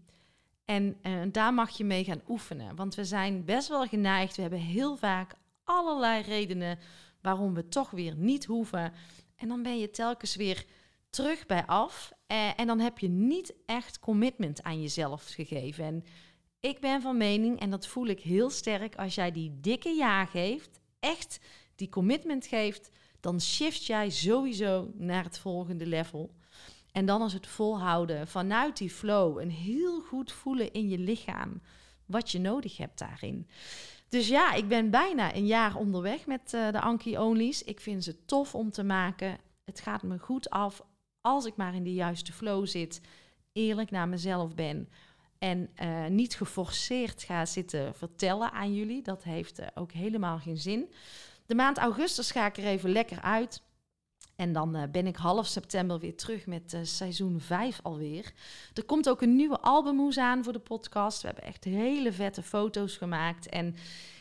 En 0.65 0.97
uh, 1.03 1.21
daar 1.33 1.55
mag 1.55 1.77
je 1.77 1.85
mee 1.85 2.05
gaan 2.05 2.23
oefenen. 2.29 2.77
Want 2.77 2.95
we 2.95 3.05
zijn 3.05 3.45
best 3.45 3.69
wel 3.69 3.87
geneigd. 3.87 4.37
We 4.37 4.43
hebben 4.43 4.61
heel 4.61 4.97
vaak 4.97 5.35
allerlei 5.65 6.23
redenen 6.23 6.79
waarom 7.21 7.55
we 7.55 7.69
toch 7.69 7.91
weer 7.91 8.15
niet 8.17 8.45
hoeven. 8.45 8.93
En 9.37 9.49
dan 9.49 9.63
ben 9.63 9.79
je 9.79 9.91
telkens 9.91 10.37
weer 10.37 10.65
terug 11.11 11.47
bij 11.47 11.67
af. 11.67 12.13
Uh, 12.29 12.61
en 12.61 12.67
dan 12.67 12.81
heb 12.81 12.99
je 12.99 13.09
niet 13.09 13.55
echt 13.67 13.99
commitment 13.99 14.63
aan 14.63 14.83
jezelf 14.83 15.29
gegeven. 15.29 15.85
En 15.85 16.05
ik 16.61 16.81
ben 16.81 17.03
van 17.03 17.17
mening, 17.17 17.61
en 17.61 17.71
dat 17.71 17.87
voel 17.87 18.07
ik 18.07 18.21
heel 18.21 18.51
sterk, 18.51 18.97
als 18.97 19.15
jij 19.15 19.33
die 19.33 19.61
dikke 19.61 19.89
ja 19.89 20.25
geeft, 20.25 20.81
echt 21.01 21.41
die 21.75 21.89
commitment 21.89 22.47
geeft, 22.47 22.91
dan 23.21 23.41
shift 23.41 23.87
jij 23.87 24.11
sowieso 24.11 24.91
naar 24.95 25.25
het 25.25 25.39
volgende 25.39 25.87
level. 25.87 26.35
En 26.93 27.07
dan 27.07 27.23
is 27.23 27.33
het 27.33 27.47
volhouden 27.47 28.29
vanuit 28.29 28.77
die 28.77 28.91
flow 28.91 29.39
en 29.39 29.49
heel 29.49 30.01
goed 30.01 30.33
voelen 30.33 30.73
in 30.73 30.89
je 30.89 30.99
lichaam 30.99 31.61
wat 32.07 32.31
je 32.31 32.39
nodig 32.39 32.77
hebt 32.77 32.99
daarin. 32.99 33.49
Dus 34.09 34.29
ja, 34.29 34.53
ik 34.53 34.69
ben 34.69 34.91
bijna 34.91 35.35
een 35.35 35.47
jaar 35.47 35.77
onderweg 35.77 36.27
met 36.27 36.53
uh, 36.55 36.71
de 36.71 36.81
Anki 36.81 37.19
Onlys. 37.19 37.63
Ik 37.63 37.81
vind 37.81 38.05
ze 38.05 38.25
tof 38.25 38.55
om 38.55 38.71
te 38.71 38.83
maken. 38.83 39.39
Het 39.65 39.81
gaat 39.81 40.03
me 40.03 40.19
goed 40.19 40.51
af 40.51 40.83
als 41.21 41.45
ik 41.45 41.57
maar 41.57 41.75
in 41.75 41.85
de 41.85 41.95
juiste 41.95 42.33
flow 42.33 42.67
zit, 42.67 43.01
eerlijk 43.53 43.91
naar 43.91 44.09
mezelf 44.09 44.55
ben 44.55 44.89
en 45.41 45.71
uh, 45.83 46.07
niet 46.07 46.35
geforceerd 46.35 47.23
ga 47.23 47.47
zitten 47.47 47.95
vertellen 47.95 48.53
aan 48.53 48.75
jullie. 48.75 49.03
Dat 49.03 49.23
heeft 49.23 49.61
uh, 49.61 49.67
ook 49.75 49.93
helemaal 49.93 50.39
geen 50.39 50.57
zin. 50.57 50.93
De 51.47 51.55
maand 51.55 51.79
augustus 51.79 52.31
ga 52.31 52.47
ik 52.47 52.57
er 52.57 52.65
even 52.65 52.91
lekker 52.91 53.21
uit. 53.21 53.63
En 54.37 54.53
dan 54.53 54.77
uh, 54.77 54.83
ben 54.93 55.07
ik 55.07 55.17
half 55.17 55.47
september 55.47 55.99
weer 55.99 56.17
terug 56.17 56.47
met 56.47 56.79
seizoen 56.83 57.41
5 57.41 57.81
alweer. 57.83 58.33
Er 58.75 58.85
komt 58.85 59.09
ook 59.09 59.23
een 59.23 59.37
nieuwe 59.37 59.61
albumhoes 59.61 60.19
aan 60.19 60.45
voor 60.45 60.53
de 60.53 60.59
podcast. 60.59 61.21
We 61.21 61.27
hebben 61.27 61.45
echt 61.45 61.65
hele 61.65 62.13
vette 62.13 62.43
foto's 62.43 62.97
gemaakt. 62.97 63.49
En 63.49 63.75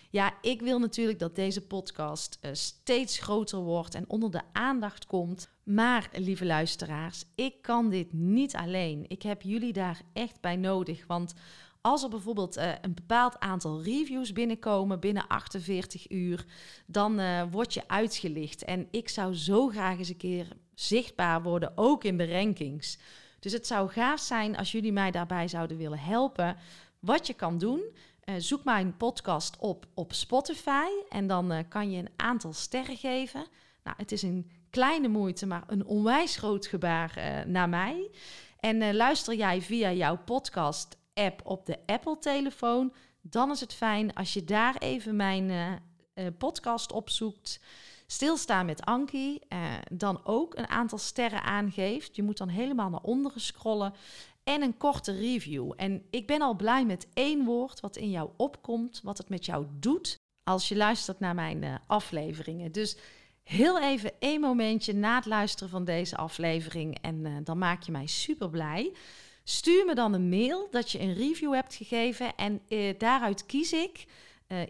ja, 0.09 0.33
ik 0.41 0.61
wil 0.61 0.79
natuurlijk 0.79 1.19
dat 1.19 1.35
deze 1.35 1.61
podcast 1.61 2.39
uh, 2.41 2.51
steeds 2.53 3.19
groter 3.19 3.59
wordt 3.59 3.95
en 3.95 4.05
onder 4.07 4.31
de 4.31 4.41
aandacht 4.51 5.05
komt. 5.05 5.49
Maar, 5.63 6.09
lieve 6.13 6.45
luisteraars, 6.45 7.23
ik 7.35 7.61
kan 7.61 7.89
dit 7.89 8.13
niet 8.13 8.55
alleen. 8.55 9.05
Ik 9.07 9.21
heb 9.21 9.41
jullie 9.41 9.73
daar 9.73 10.01
echt 10.13 10.41
bij 10.41 10.55
nodig. 10.55 11.03
Want 11.07 11.33
als 11.81 12.03
er 12.03 12.09
bijvoorbeeld 12.09 12.57
uh, 12.57 12.71
een 12.81 12.93
bepaald 12.93 13.39
aantal 13.39 13.83
reviews 13.83 14.33
binnenkomen 14.33 14.99
binnen 14.99 15.27
48 15.27 16.11
uur, 16.11 16.45
dan 16.85 17.19
uh, 17.19 17.43
word 17.51 17.73
je 17.73 17.87
uitgelicht. 17.87 18.63
En 18.63 18.87
ik 18.91 19.09
zou 19.09 19.35
zo 19.35 19.67
graag 19.67 19.97
eens 19.97 20.09
een 20.09 20.17
keer 20.17 20.47
zichtbaar 20.73 21.41
worden, 21.41 21.71
ook 21.75 22.03
in 22.03 22.17
de 22.17 22.31
rankings. 22.31 22.97
Dus 23.39 23.51
het 23.51 23.67
zou 23.67 23.89
gaaf 23.89 24.19
zijn 24.19 24.57
als 24.57 24.71
jullie 24.71 24.91
mij 24.93 25.11
daarbij 25.11 25.47
zouden 25.47 25.77
willen 25.77 25.99
helpen. 25.99 26.57
Wat 26.99 27.27
je 27.27 27.33
kan 27.33 27.57
doen, 27.57 27.81
uh, 28.29 28.35
zoek 28.37 28.63
mijn 28.63 28.97
podcast 28.97 29.57
op 29.59 29.85
op 29.93 30.13
Spotify 30.13 30.87
en 31.09 31.27
dan 31.27 31.67
kan 31.67 31.91
je 31.91 31.97
een 31.97 32.13
aantal 32.15 32.53
sterren 32.53 32.97
geven. 32.97 33.45
Nou, 33.83 33.97
het 33.97 34.11
is 34.11 34.21
een 34.21 34.51
kleine 34.69 35.07
moeite, 35.07 35.45
maar 35.45 35.63
een 35.67 35.85
onwijs 35.85 36.37
groot 36.37 36.65
gebaar 36.65 37.43
naar 37.47 37.69
mij. 37.69 38.11
En 38.59 38.95
luister 38.95 39.35
jij 39.35 39.61
via 39.61 39.91
jouw 39.91 40.17
podcast 40.25 40.97
app 41.13 41.41
op 41.43 41.65
de 41.65 41.77
Apple-telefoon, 41.85 42.93
dan 43.21 43.51
is 43.51 43.59
het 43.59 43.73
fijn 43.73 44.13
als 44.13 44.33
je 44.33 44.43
daar 44.43 44.75
even 44.77 45.15
mijn 45.15 45.81
podcast 46.37 46.91
opzoekt. 46.91 47.59
Stilstaan 48.11 48.65
met 48.65 48.85
Anki, 48.85 49.39
uh, 49.49 49.73
dan 49.91 50.21
ook 50.23 50.57
een 50.57 50.67
aantal 50.67 50.97
sterren 50.97 51.43
aangeeft. 51.43 52.15
Je 52.15 52.23
moet 52.23 52.37
dan 52.37 52.47
helemaal 52.47 52.89
naar 52.89 53.01
onderen 53.01 53.41
scrollen 53.41 53.93
en 54.43 54.61
een 54.61 54.77
korte 54.77 55.11
review. 55.11 55.71
En 55.75 56.03
ik 56.09 56.27
ben 56.27 56.41
al 56.41 56.55
blij 56.55 56.85
met 56.85 57.07
één 57.13 57.45
woord 57.45 57.79
wat 57.79 57.97
in 57.97 58.09
jou 58.09 58.29
opkomt, 58.37 59.01
wat 59.03 59.17
het 59.17 59.29
met 59.29 59.45
jou 59.45 59.65
doet 59.79 60.19
als 60.43 60.67
je 60.67 60.75
luistert 60.75 61.19
naar 61.19 61.35
mijn 61.35 61.81
afleveringen. 61.87 62.71
Dus 62.71 62.97
heel 63.43 63.81
even 63.81 64.11
één 64.19 64.41
momentje 64.41 64.93
na 64.93 65.15
het 65.15 65.25
luisteren 65.25 65.69
van 65.69 65.85
deze 65.85 66.17
aflevering 66.17 66.97
en 67.01 67.43
dan 67.43 67.57
maak 67.57 67.83
je 67.83 67.91
mij 67.91 68.07
super 68.07 68.49
blij. 68.49 68.93
Stuur 69.43 69.85
me 69.85 69.95
dan 69.95 70.13
een 70.13 70.29
mail 70.29 70.67
dat 70.71 70.91
je 70.91 70.99
een 70.99 71.13
review 71.13 71.53
hebt 71.53 71.75
gegeven 71.75 72.35
en 72.35 72.61
eh, 72.67 72.97
daaruit 72.97 73.45
kies 73.45 73.73
ik 73.73 74.05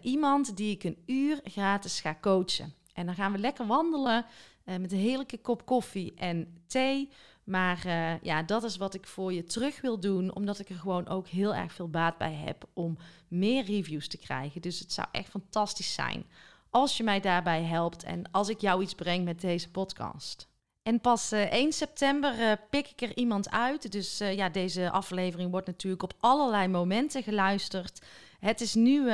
iemand 0.02 0.56
die 0.56 0.74
ik 0.74 0.84
een 0.84 1.02
uur 1.06 1.40
gratis 1.44 2.00
ga 2.00 2.18
coachen. 2.20 2.79
En 2.94 3.06
dan 3.06 3.14
gaan 3.14 3.32
we 3.32 3.38
lekker 3.38 3.66
wandelen 3.66 4.24
uh, 4.64 4.76
met 4.76 4.92
een 4.92 4.98
heerlijke 4.98 5.38
kop 5.38 5.66
koffie 5.66 6.14
en 6.14 6.62
thee. 6.66 7.10
Maar 7.44 7.86
uh, 7.86 8.22
ja, 8.22 8.42
dat 8.42 8.62
is 8.64 8.76
wat 8.76 8.94
ik 8.94 9.06
voor 9.06 9.32
je 9.32 9.44
terug 9.44 9.80
wil 9.80 10.00
doen, 10.00 10.34
omdat 10.34 10.58
ik 10.58 10.68
er 10.68 10.74
gewoon 10.74 11.08
ook 11.08 11.28
heel 11.28 11.54
erg 11.54 11.72
veel 11.72 11.88
baat 11.88 12.18
bij 12.18 12.32
heb 12.32 12.64
om 12.72 12.98
meer 13.28 13.64
reviews 13.64 14.08
te 14.08 14.18
krijgen. 14.18 14.60
Dus 14.60 14.78
het 14.78 14.92
zou 14.92 15.08
echt 15.12 15.30
fantastisch 15.30 15.94
zijn 15.94 16.26
als 16.70 16.96
je 16.96 17.04
mij 17.04 17.20
daarbij 17.20 17.62
helpt 17.62 18.02
en 18.02 18.30
als 18.30 18.48
ik 18.48 18.60
jou 18.60 18.82
iets 18.82 18.94
breng 18.94 19.24
met 19.24 19.40
deze 19.40 19.70
podcast. 19.70 20.48
En 20.82 21.00
pas 21.00 21.32
uh, 21.32 21.42
eh, 21.42 21.52
1 21.52 21.72
september 21.72 22.58
pik 22.70 22.88
ik 22.88 23.00
er 23.00 23.16
iemand 23.16 23.50
uit. 23.50 23.92
Dus 23.92 24.18
ja, 24.18 24.48
deze 24.48 24.90
aflevering 24.90 25.50
wordt 25.50 25.66
natuurlijk 25.66 26.02
op 26.02 26.14
allerlei 26.20 26.68
momenten 26.68 27.22
geluisterd. 27.22 28.02
Het 28.38 28.60
is 28.60 28.74
nu 28.74 29.10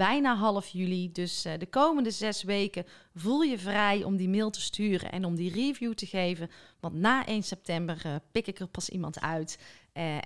bijna 0.00 0.34
half 0.34 0.68
juli. 0.68 1.12
Dus 1.12 1.42
de 1.42 1.66
komende 1.70 2.10
zes 2.10 2.42
weken 2.42 2.86
voel 3.14 3.40
je 3.42 3.58
vrij 3.58 4.04
om 4.04 4.16
die 4.16 4.28
mail 4.28 4.50
te 4.50 4.60
sturen 4.60 5.12
en 5.12 5.24
om 5.24 5.34
die 5.34 5.52
review 5.52 5.92
te 5.92 6.06
geven. 6.06 6.50
Want 6.80 6.94
na 6.94 7.26
1 7.26 7.42
september 7.42 8.20
pik 8.32 8.46
ik 8.46 8.58
er 8.58 8.68
pas 8.68 8.88
iemand 8.88 9.20
uit. 9.20 9.58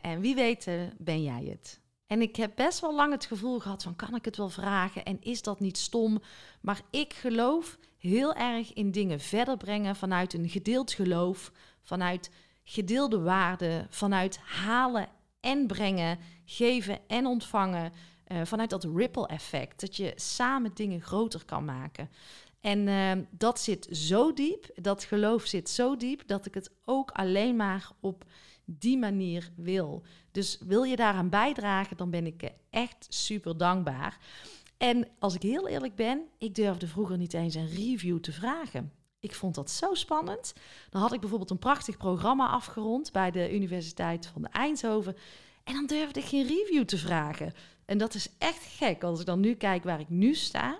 en 0.02 0.20
wie 0.20 0.34
weet 0.34 0.68
ben 0.98 1.22
jij 1.22 1.44
het. 1.50 1.80
En 2.06 2.22
ik 2.22 2.36
heb 2.36 2.52
best 2.54 2.80
wel 2.80 2.94
lang 2.94 3.12
het 3.12 3.24
gevoel 3.24 3.58
gehad 3.58 3.82
van 3.82 3.96
kan 3.96 4.14
ik 4.14 4.24
het 4.24 4.36
wel 4.36 4.48
vragen 4.48 5.04
en 5.04 5.18
is 5.20 5.42
dat 5.42 5.60
niet 5.60 5.78
stom? 5.78 6.22
Maar 6.60 6.80
ik 6.90 7.12
geloof 7.12 7.78
heel 7.98 8.34
erg 8.34 8.72
in 8.72 8.90
dingen 8.90 9.20
verder 9.20 9.56
brengen 9.56 9.96
vanuit 9.96 10.34
een 10.34 10.48
gedeeld 10.48 10.92
geloof, 10.92 11.52
vanuit 11.82 12.30
gedeelde 12.64 13.20
waarden, 13.20 13.86
vanuit 13.90 14.38
halen 14.38 15.08
en 15.40 15.66
brengen, 15.66 16.18
geven 16.44 16.98
en 17.06 17.26
ontvangen, 17.26 17.92
uh, 18.28 18.44
vanuit 18.44 18.70
dat 18.70 18.84
ripple 18.94 19.26
effect, 19.26 19.80
dat 19.80 19.96
je 19.96 20.12
samen 20.16 20.70
dingen 20.74 21.00
groter 21.00 21.44
kan 21.44 21.64
maken. 21.64 22.10
En 22.60 22.86
uh, 22.86 23.12
dat 23.30 23.60
zit 23.60 23.88
zo 23.90 24.32
diep, 24.32 24.70
dat 24.74 25.04
geloof 25.04 25.44
zit 25.44 25.70
zo 25.70 25.96
diep, 25.96 26.22
dat 26.26 26.46
ik 26.46 26.54
het 26.54 26.70
ook 26.84 27.10
alleen 27.10 27.56
maar 27.56 27.90
op 28.00 28.24
die 28.64 28.98
manier 28.98 29.50
wil. 29.56 30.02
Dus 30.30 30.58
wil 30.60 30.82
je 30.82 30.96
daaraan 30.96 31.28
bijdragen, 31.28 31.96
dan 31.96 32.10
ben 32.10 32.26
ik 32.26 32.50
echt 32.70 33.06
super 33.08 33.58
dankbaar. 33.58 34.18
En 34.76 35.08
als 35.18 35.34
ik 35.34 35.42
heel 35.42 35.68
eerlijk 35.68 35.94
ben, 35.94 36.22
ik 36.38 36.54
durfde 36.54 36.86
vroeger 36.86 37.16
niet 37.16 37.34
eens 37.34 37.54
een 37.54 37.68
review 37.68 38.18
te 38.18 38.32
vragen. 38.32 38.92
Ik 39.20 39.34
vond 39.34 39.54
dat 39.54 39.70
zo 39.70 39.94
spannend. 39.94 40.52
Dan 40.90 41.00
had 41.00 41.12
ik 41.12 41.20
bijvoorbeeld 41.20 41.50
een 41.50 41.58
prachtig 41.58 41.96
programma 41.96 42.48
afgerond 42.48 43.12
bij 43.12 43.30
de 43.30 43.54
Universiteit 43.54 44.26
van 44.26 44.46
Eindhoven. 44.46 45.16
En 45.64 45.74
dan 45.74 45.86
durfde 45.86 46.20
ik 46.20 46.26
geen 46.26 46.46
review 46.46 46.84
te 46.84 46.98
vragen. 46.98 47.52
En 47.86 47.98
dat 47.98 48.14
is 48.14 48.28
echt 48.38 48.64
gek 48.64 49.02
als 49.02 49.20
ik 49.20 49.26
dan 49.26 49.40
nu 49.40 49.54
kijk 49.54 49.84
waar 49.84 50.00
ik 50.00 50.08
nu 50.08 50.34
sta. 50.34 50.78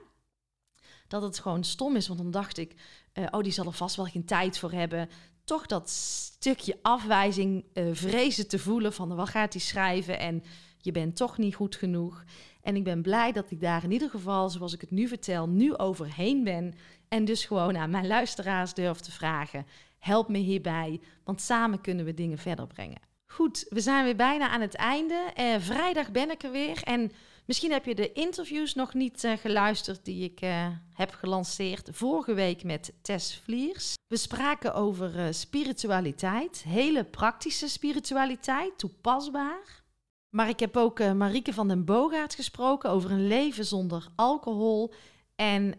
Dat 1.09 1.23
het 1.23 1.39
gewoon 1.39 1.65
stom 1.65 1.97
is, 1.97 2.07
want 2.07 2.19
dan 2.19 2.31
dacht 2.31 2.59
ik, 2.59 2.75
uh, 3.15 3.27
oh, 3.31 3.43
die 3.43 3.53
zal 3.53 3.67
er 3.67 3.73
vast 3.73 3.97
wel 3.97 4.05
geen 4.05 4.25
tijd 4.25 4.59
voor 4.59 4.73
hebben 4.73 5.09
toch 5.45 5.67
dat 5.67 5.91
stukje 5.91 6.79
afwijzing 6.83 7.65
uh, 7.75 7.89
vrezen 7.93 8.49
te 8.49 8.59
voelen 8.59 8.93
van 8.93 9.17
wat 9.17 9.29
gaat 9.29 9.53
hij 9.53 9.63
schrijven 9.63 10.19
en 10.19 10.43
je 10.79 10.93
bent 10.93 11.17
toch 11.17 11.39
niet 11.39 11.55
goed 11.55 11.77
genoeg. 11.77 12.25
En 12.63 12.77
ik 12.77 12.85
ben 12.85 13.03
blij 13.03 13.33
dat 13.33 13.51
ik 13.51 13.61
daar 13.61 13.85
in 13.85 13.93
ieder 13.93 14.11
geval, 14.11 14.51
zoals 14.51 14.73
ik 14.73 14.81
het 14.81 14.91
nu 14.91 15.09
vertel, 15.09 15.49
nu 15.49 15.77
overheen 15.77 16.45
ben. 16.45 16.75
En 17.09 17.25
dus 17.25 17.45
gewoon 17.45 17.77
aan 17.77 17.91
mijn 17.91 18.07
luisteraars 18.07 18.75
durf 18.75 18.99
te 18.99 19.13
vragen: 19.13 19.67
help 19.99 20.29
me 20.29 20.39
hierbij, 20.39 21.01
want 21.25 21.41
samen 21.41 21.81
kunnen 21.81 22.05
we 22.05 22.15
dingen 22.15 22.39
verder 22.39 22.67
brengen. 22.67 23.01
Goed, 23.35 23.67
we 23.69 23.81
zijn 23.81 24.05
weer 24.05 24.17
bijna 24.17 24.49
aan 24.49 24.61
het 24.61 24.75
einde. 24.75 25.33
Uh, 25.41 25.55
vrijdag 25.59 26.11
ben 26.11 26.31
ik 26.31 26.43
er 26.43 26.51
weer 26.51 26.83
en 26.83 27.13
Misschien 27.47 27.73
heb 27.73 27.85
je 27.85 27.95
de 27.95 28.13
interviews 28.13 28.75
nog 28.75 28.95
niet 28.95 29.25
uh, 29.25 29.33
geluisterd 29.37 30.05
die 30.05 30.25
ik 30.25 30.43
uh, 30.43 30.67
heb 30.95 31.11
gelanceerd 31.11 31.89
vorige 31.93 32.35
week 32.35 32.65
met 32.65 32.93
Tess 33.03 33.39
Vliers. 33.39 33.95
We 34.07 34.17
spraken 34.17 34.75
over 34.75 35.35
spiritualiteit, 35.35 36.63
hele 36.63 37.05
praktische 37.05 37.69
spiritualiteit, 37.69 38.79
toepasbaar. 38.79 39.83
Maar 40.31 40.49
ik 40.49 40.61
heb 40.61 40.77
ook 40.77 40.99
Marieke 40.99 41.53
van 41.53 41.69
den 41.69 41.85
Boogaard 41.85 42.35
gesproken 42.35 42.91
over 42.91 43.11
een 43.11 43.27
leven 43.27 43.65
zonder 43.65 44.09
alcohol. 44.17 44.93
En 45.35 45.75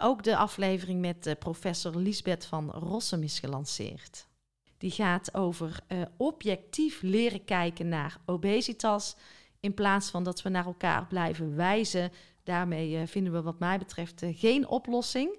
ook 0.00 0.22
de 0.22 0.36
aflevering 0.36 1.00
met 1.00 1.36
professor 1.38 1.96
Lisbeth 1.96 2.46
van 2.46 2.70
Rossum 2.70 3.22
is 3.22 3.38
gelanceerd. 3.38 4.26
Die 4.78 4.90
gaat 4.90 5.34
over 5.34 5.78
uh, 5.88 6.02
objectief 6.16 7.02
leren 7.02 7.44
kijken 7.44 7.88
naar 7.88 8.16
obesitas. 8.26 9.16
In 9.60 9.74
plaats 9.74 10.10
van 10.10 10.24
dat 10.24 10.42
we 10.42 10.48
naar 10.48 10.66
elkaar 10.66 11.06
blijven 11.06 11.56
wijzen. 11.56 12.12
Daarmee 12.42 13.06
vinden 13.06 13.32
we, 13.32 13.42
wat 13.42 13.58
mij 13.58 13.78
betreft, 13.78 14.22
geen 14.26 14.68
oplossing. 14.68 15.38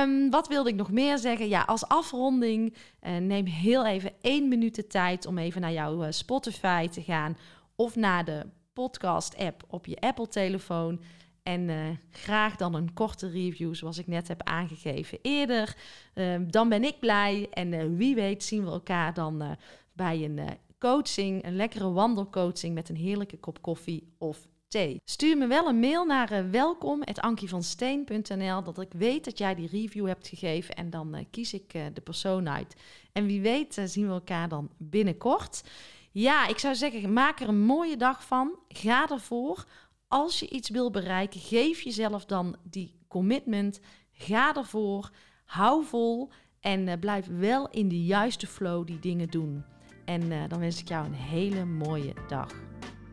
Um, 0.00 0.30
wat 0.30 0.48
wilde 0.48 0.68
ik 0.68 0.74
nog 0.74 0.90
meer 0.90 1.18
zeggen? 1.18 1.48
Ja, 1.48 1.62
als 1.62 1.88
afronding, 1.88 2.74
neem 3.20 3.46
heel 3.46 3.86
even 3.86 4.12
één 4.20 4.48
minuut 4.48 4.74
de 4.74 4.86
tijd 4.86 5.26
om 5.26 5.38
even 5.38 5.60
naar 5.60 5.72
jouw 5.72 6.10
Spotify 6.10 6.88
te 6.88 7.02
gaan. 7.02 7.36
Of 7.76 7.96
naar 7.96 8.24
de 8.24 8.46
podcast-app 8.72 9.64
op 9.68 9.86
je 9.86 10.00
Apple-telefoon. 10.00 11.00
En 11.42 11.68
uh, 11.68 11.88
graag 12.10 12.56
dan 12.56 12.74
een 12.74 12.92
korte 12.92 13.28
review, 13.28 13.74
zoals 13.74 13.98
ik 13.98 14.06
net 14.06 14.28
heb 14.28 14.42
aangegeven 14.42 15.18
eerder. 15.22 15.76
Uh, 16.14 16.40
dan 16.46 16.68
ben 16.68 16.84
ik 16.84 17.00
blij. 17.00 17.48
En 17.50 17.72
uh, 17.72 17.84
wie 17.96 18.14
weet 18.14 18.44
zien 18.44 18.64
we 18.64 18.70
elkaar 18.70 19.14
dan 19.14 19.56
bij 19.92 20.24
een 20.24 20.40
coaching, 20.78 21.44
een 21.44 21.56
lekkere 21.56 21.90
wandelcoaching 21.90 22.74
met 22.74 22.88
een 22.88 22.96
heerlijke 22.96 23.36
kop 23.36 23.62
koffie 23.62 24.14
of 24.18 24.48
thee. 24.68 25.00
Stuur 25.04 25.36
me 25.36 25.46
wel 25.46 25.68
een 25.68 25.80
mail 25.80 26.04
naar 26.04 26.50
welkom.ankievansteen.nl 26.50 28.62
dat 28.62 28.80
ik 28.80 28.92
weet 28.92 29.24
dat 29.24 29.38
jij 29.38 29.54
die 29.54 29.68
review 29.68 30.06
hebt 30.06 30.28
gegeven. 30.28 30.74
En 30.74 30.90
dan 30.90 31.26
kies 31.30 31.54
ik 31.54 31.72
de 31.72 32.00
persoon 32.04 32.48
uit. 32.48 32.76
En 33.12 33.26
wie 33.26 33.40
weet 33.40 33.82
zien 33.84 34.06
we 34.06 34.12
elkaar 34.12 34.48
dan 34.48 34.70
binnenkort. 34.78 35.62
Ja, 36.10 36.46
ik 36.46 36.58
zou 36.58 36.74
zeggen, 36.74 37.12
maak 37.12 37.40
er 37.40 37.48
een 37.48 37.64
mooie 37.64 37.96
dag 37.96 38.24
van. 38.24 38.58
Ga 38.68 39.08
ervoor 39.08 39.64
als 40.12 40.38
je 40.38 40.48
iets 40.48 40.70
wil 40.70 40.90
bereiken, 40.90 41.40
geef 41.40 41.80
jezelf 41.80 42.24
dan 42.24 42.56
die 42.62 42.94
commitment. 43.08 43.80
Ga 44.12 44.54
ervoor, 44.54 45.10
hou 45.44 45.84
vol 45.84 46.30
en 46.60 46.86
uh, 46.86 46.92
blijf 47.00 47.26
wel 47.26 47.70
in 47.70 47.88
de 47.88 48.04
juiste 48.04 48.46
flow 48.46 48.86
die 48.86 48.98
dingen 48.98 49.28
doen. 49.28 49.64
En 50.04 50.22
uh, 50.22 50.48
dan 50.48 50.58
wens 50.58 50.80
ik 50.80 50.88
jou 50.88 51.06
een 51.06 51.14
hele 51.14 51.64
mooie 51.64 52.12
dag. 52.28 52.48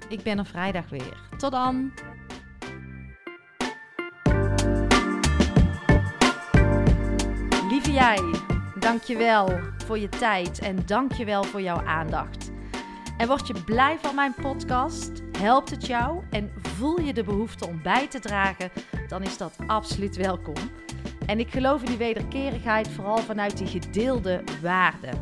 Ik 0.10 0.24
ben 0.24 0.38
er 0.38 0.46
vrijdag 0.46 0.90
weer. 0.90 1.30
Tot 1.38 1.52
dan! 1.52 1.92
Lieve 7.70 7.92
jij, 7.92 8.20
dankjewel 8.80 9.60
voor 9.86 10.00
je 10.00 10.10
tijd 10.10 10.60
en 10.60 10.86
dankjewel 10.86 11.44
voor 11.44 11.62
jouw 11.62 11.86
aandacht. 11.86 12.52
En 13.18 13.28
word 13.28 13.48
je 13.48 13.64
blij 13.66 14.00
van 14.00 14.16
mijn 14.16 14.34
podcast? 14.42 15.12
Helpt 15.38 15.70
het 15.70 15.86
jou 15.86 16.24
en 16.30 16.52
voel 16.80 17.00
je 17.00 17.14
de 17.14 17.24
behoefte 17.24 17.68
om 17.68 17.82
bij 17.82 18.08
te 18.08 18.20
dragen? 18.20 18.72
Dan 19.08 19.24
is 19.24 19.38
dat 19.38 19.56
absoluut 19.68 20.16
welkom. 20.16 20.54
En 21.26 21.40
ik 21.40 21.52
geloof 21.52 21.82
in 21.82 21.88
die 21.88 21.98
wederkerigheid 21.98 22.88
vooral 22.88 23.18
vanuit 23.18 23.58
die 23.58 23.68
gedeelde 23.68 24.44
waarden. 24.62 25.20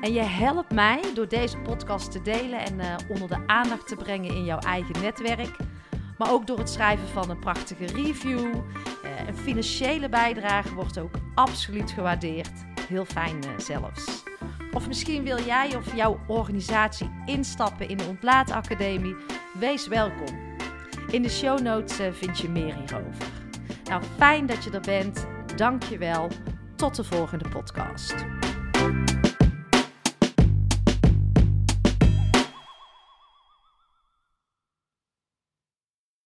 En 0.00 0.12
je 0.12 0.22
helpt 0.22 0.72
mij 0.72 1.00
door 1.14 1.28
deze 1.28 1.58
podcast 1.58 2.12
te 2.12 2.22
delen 2.22 2.58
en 2.58 2.78
uh, 2.78 2.94
onder 3.08 3.28
de 3.28 3.46
aandacht 3.46 3.86
te 3.88 3.96
brengen 3.96 4.34
in 4.34 4.44
jouw 4.44 4.58
eigen 4.58 5.00
netwerk. 5.00 5.56
Maar 6.18 6.32
ook 6.32 6.46
door 6.46 6.58
het 6.58 6.70
schrijven 6.70 7.08
van 7.08 7.30
een 7.30 7.38
prachtige 7.38 7.86
review. 7.86 8.38
Uh, 8.38 8.60
een 9.26 9.36
financiële 9.36 10.08
bijdrage 10.08 10.74
wordt 10.74 10.98
ook 10.98 11.14
absoluut 11.34 11.90
gewaardeerd. 11.90 12.52
Heel 12.88 13.04
fijn 13.04 13.36
uh, 13.36 13.58
zelfs. 13.58 14.22
Of 14.72 14.86
misschien 14.86 15.24
wil 15.24 15.40
jij 15.40 15.76
of 15.76 15.96
jouw 15.96 16.20
organisatie 16.26 17.10
instappen 17.24 17.88
in 17.88 17.96
de 17.96 18.04
Ontlaatacademie? 18.04 19.16
Wees 19.58 19.86
welkom. 19.86 20.43
In 21.14 21.22
de 21.22 21.28
show 21.28 21.60
notes 21.60 21.98
eh, 21.98 22.12
vind 22.12 22.38
je 22.38 22.48
meer 22.48 22.74
hierover. 22.74 23.26
Nou, 23.84 24.02
fijn 24.16 24.46
dat 24.46 24.64
je 24.64 24.70
er 24.70 24.80
bent. 24.80 25.26
Dank 25.56 25.82
je 25.82 25.98
wel. 25.98 26.28
Tot 26.76 26.96
de 26.96 27.04
volgende 27.04 27.48
podcast. 27.48 28.14